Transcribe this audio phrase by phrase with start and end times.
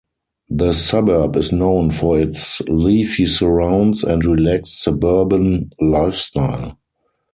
[0.49, 6.79] The suburb is known for its leafy surrounds and relaxed suburban lifestyle.